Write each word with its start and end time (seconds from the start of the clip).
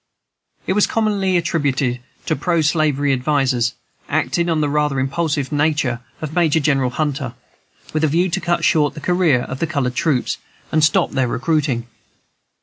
It 0.65 0.73
was 0.73 0.87
commonly 0.87 1.37
attributed 1.37 1.99
to 2.25 2.35
proslavery 2.35 3.13
advisers, 3.13 3.75
acting 4.09 4.49
on 4.49 4.59
the 4.59 4.67
rather 4.67 4.99
impulsive 4.99 5.51
nature 5.51 5.99
of 6.23 6.33
Major 6.33 6.59
General 6.59 6.89
Hunter, 6.89 7.35
with 7.93 8.03
a 8.03 8.07
view 8.07 8.27
to 8.27 8.41
cut 8.41 8.65
short 8.65 8.95
the 8.95 8.99
career 8.99 9.41
of 9.43 9.59
the 9.59 9.67
colored 9.67 9.93
troops, 9.93 10.39
and 10.71 10.83
stop 10.83 11.11
their 11.11 11.27
recruiting. 11.27 11.85